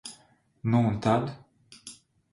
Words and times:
Nu 0.61 0.79
un 0.87 0.97
tad? 0.99 1.31